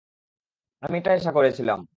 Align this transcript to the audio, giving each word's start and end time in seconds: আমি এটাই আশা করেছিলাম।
আমি 0.83 0.95
এটাই 0.99 1.15
আশা 1.17 1.31
করেছিলাম। 1.37 1.81